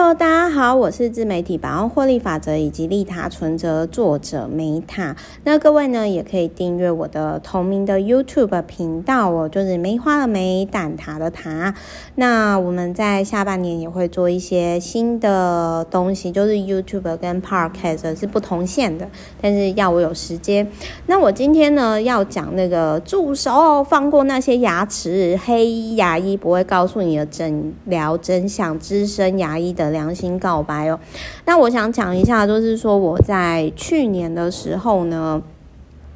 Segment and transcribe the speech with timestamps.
[0.00, 5.14] Hello，大家好，我是自媒体百万获利法则以及利他存折作者梅塔。
[5.44, 11.74] 那各位呢，也可以订阅我的同名的 YouTube 频道哦，就是梅花的梅，蛋塔的塔。
[12.14, 19.06] 那我们在下半年也会做一些新的东西，就是 YouTube 跟 Podcast 是不同线的，
[19.42, 20.66] 但是要我有时间。
[21.08, 30.98] 那我今天呢，要讲那个助手放过那些牙齿，黑牙医不会告诉你的诊疗真相，资深牙医的良心告白哦，
[31.44, 35.42] 那我想讲一下，就是说我在去年的时候呢。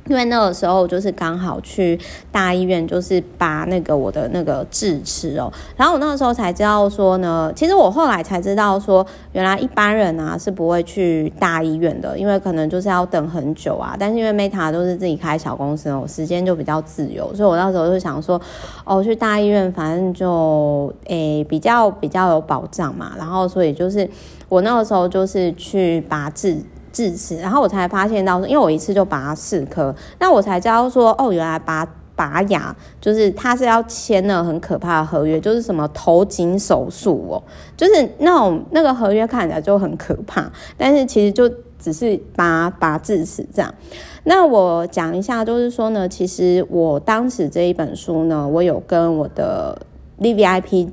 [0.08, 1.98] 因为那个时候就是刚好去
[2.30, 13.96] 大医院，就是拔那个我的那个智齿哦，然后我那个时候才知道说呢，其实我后来才知道说，原来一般人啊是不会去大医院的，因为可能就是要等很久啊。
[13.98, 18.38] 但是因为 Meta 都是自己开小公司哦，时间就比较自由，所以我那时候就想说，
[18.84, 24.06] 哦，去大医院反正就诶比较比较有保障嘛，然后所以就是
[24.50, 26.58] 我那个时候就是去拔智。
[26.94, 37.42] 智齿，然后我才发现到，因为我一次就拔四颗，那我才知道说，哦，原来拔拔牙就是他是要签了很可怕的合约，就是什么头颈手术哦，
[37.76, 43.74] 就是那种那个合约看起来就很可怕，但是其实就只是拔拔智齿这样。
[44.22, 49.76] 那我讲一下，就是说呢，其实我当时这一本书呢，我有跟我的
[50.20, 50.90] VVIP。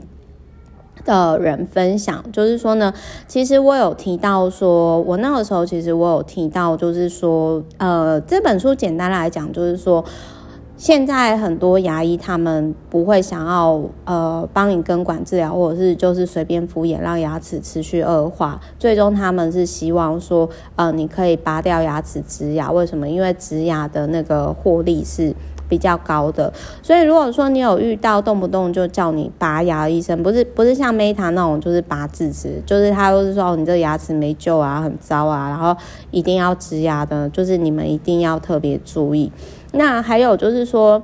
[1.03, 2.93] 的人分享，就是说呢，
[3.27, 10.03] 其实我有提到说，我那个时候其实我有提到，就是说，呃，这本书简单来讲，就是说，
[10.77, 23.07] 现在很多牙医他们不会想要呃帮你根管治疗，或者是就是随便敷衍，让牙齿持续恶化，最终他们是希望说，呃，你可以拔掉牙齿植牙，为什么？
[23.07, 25.35] 因为植牙的那个获利是。
[25.71, 26.51] 比较高的，
[26.83, 35.73] 所以如果说你有遇到动不动就叫你拔牙的医生，不是不是像 Meta 那种，就是拔智齿，就是他都是说，哦，你这牙齿没救啊，很糟啊，然后
[36.11, 39.31] 一定要植牙的，就是你们一定要特别注意。
[39.71, 41.01] 那还有就是说。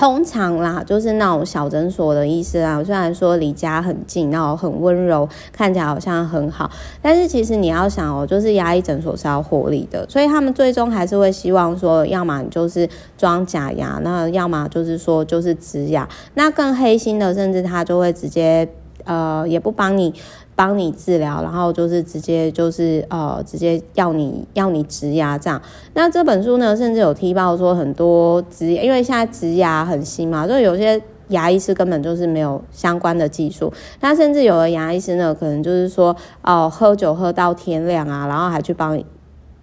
[0.00, 6.70] 通常啦，就是那种小诊所的医师啊，虽然说离家很近，然后很温柔，看起来好像很好，
[7.02, 12.88] 但是其实你要想哦，就是牙医诊所是要获利的，所以他们最终还是会希望说，要么你就是
[13.18, 18.66] 装假牙，那要么就是说就是植牙，那更黑心的，甚至他就会直接
[19.10, 20.14] 呃，也不帮你。
[20.56, 25.58] 帮你治疗，然后就是直接就是呃，直接要你要你植牙这样。
[25.94, 33.72] 那这本书呢，甚至有提到说很多植，因为现在植牙很新嘛，所以有些牙医师根本就是没有相关的技术。
[34.00, 39.02] 那甚至有的牙医师呢，可能就是说哦、喝酒喝到天亮啊，然后还去帮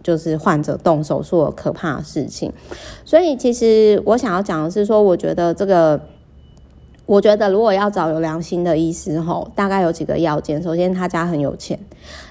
[0.01, 2.51] 就是患者动手术可怕的事情。
[3.05, 6.01] 所以其实我想要讲的是说，我觉得这个。
[7.07, 10.61] 我觉得如果要找有良心的医师吼，大概有几个要件。
[10.61, 11.79] 首先，他家很有钱，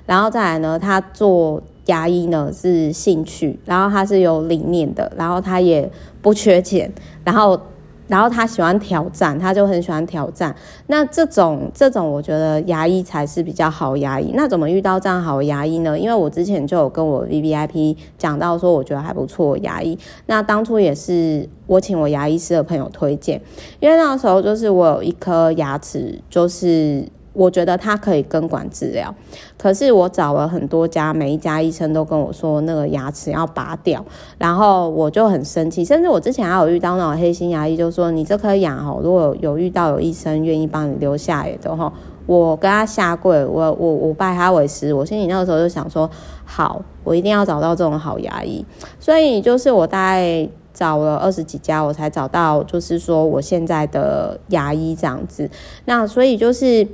[0.06, 5.90] 然后再来呢，他做牙医呢是兴趣，然后他是有理念的，然后他也
[6.22, 6.88] 不缺钱，
[7.24, 7.60] 然后。
[8.08, 10.54] 然后他喜欢挑战，他就很喜欢挑战。
[10.86, 14.32] 那这种这种，我觉得牙医才是比较好牙医。
[14.34, 15.98] 那怎么遇到这样好牙医呢？
[15.98, 19.98] 因为我之前就有跟我 VVIP 讲到说，我觉得还不错牙医。
[20.26, 23.40] 那当初也是我请我牙医师的朋友推荐，
[23.80, 27.04] 因为那个时候就是我有一颗牙齿就是。
[27.36, 29.14] 我觉得他可以根管治疗，
[29.58, 34.02] 可是我找了很多家，每一家医生都跟我说那个牙齿要拔掉，
[34.38, 35.84] 然后我就很生气。
[35.84, 41.92] 甚至我之前还有遇到那种黑心牙医，就说你这颗牙哦，如果有遇到有医生愿意帮你留下来的话，
[42.24, 44.94] 我跟他下跪，我我我拜他为师。
[44.94, 46.10] 我心里那个时候就想说，
[46.46, 48.64] 好，我一定要找到这种好牙医。
[48.98, 55.50] 所以就是我大概找了二十几家，我才找到就是说我现在的牙医这样子。
[55.84, 56.88] 那所以就是。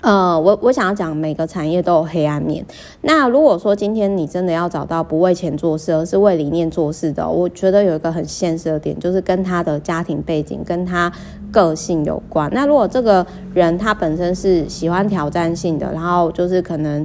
[0.00, 2.64] 呃，我我想要讲，每个产业都有黑暗面。
[3.00, 11.12] 那如果说今天你真的要找到不为钱做事，而是为理念做事的，我觉得有一个很现实的点，就是跟他的家庭背景、跟他
[11.50, 12.48] 个性有关。
[12.54, 17.04] 那如果这个人他本身是喜欢挑战性的，然后就是可能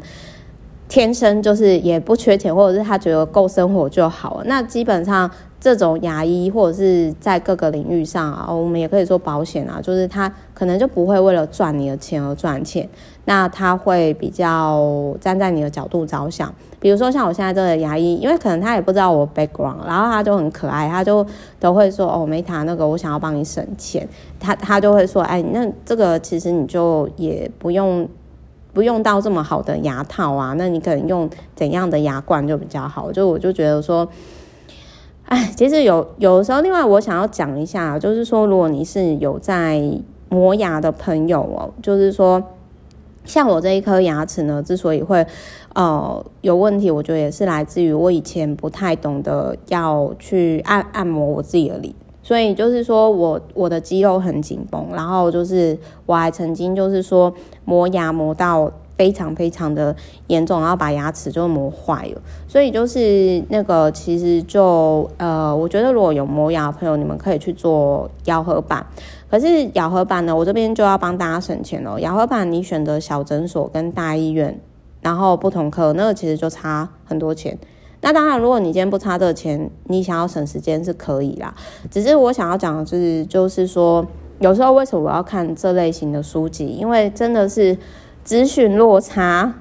[0.93, 5.29] 天生就是也不缺钱，或者是他觉得够生活就好了，那基本上。
[5.59, 12.85] 这种牙医或者是在各个领域上啊，我们也可以说保险啊，就是他可能就不会为了赚你的钱而赚钱，
[13.23, 16.53] 那他会比较站在你的角度着想。
[16.81, 21.25] 比如说像我现在这个牙医，因为可能他也不知道我 background，然后他就很可爱，他就
[21.61, 24.05] 都会说哦没谈那个我想要帮你省钱，
[24.41, 28.05] 他他就会说，哎，那这个其实你就也不用
[28.73, 34.07] 不用到这么好的牙套啊，那你可能用怎样的牙冠就比较好，就我就觉得说。
[35.25, 39.81] 哎，其实有有时候，另外我想要讲一下，就是说，如果你是有在
[40.27, 42.43] 磨牙的朋友哦，就是说，
[43.23, 45.25] 像我这一颗牙齿呢，之所以会
[45.73, 55.77] 呃有问题，我觉得也是来自于我以前不太懂得要去按按摩我自己的脸，所以就是说我我的肌肉很紧绷，然后就是
[56.07, 57.31] 我还曾经就是说
[57.65, 59.95] 磨牙磨到非常非常的
[60.27, 68.85] 严重，然后把牙齿就磨坏了，所以就是那个其实就呃，我觉得如果有磨牙的朋友，你们可以去做咬合板。
[69.29, 71.99] 可是咬合板呢，我这边就要帮大家省钱哦。
[71.99, 74.61] 咬合板你选择小诊所跟大医院，
[75.01, 77.57] 然后不同科，那个其实就差很多钱。
[78.03, 81.51] 那当然，如果你今天不差这个钱，你想要省时间是可以啦。
[81.89, 84.05] 只是我想要讲的是，就是说，
[84.39, 86.67] 有时候为什么我要看这类型的书籍？
[86.67, 87.75] 因为真的是
[88.23, 89.55] 资讯落差。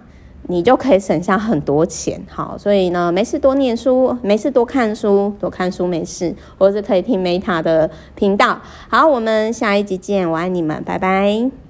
[0.49, 8.61] 你就可以省下很多钱，好，所以呢，没事多念书，没事多看书，多看书没事，或者是可以听 Meta 的频道。
[8.89, 11.62] 好，我们下一集见，我爱你们，拜拜。